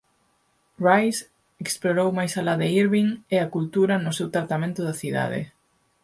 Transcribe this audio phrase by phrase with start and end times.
[0.87, 1.21] Rice
[1.63, 5.41] explorou máis alá de Irving e a cultura no seu tratamento da cidade.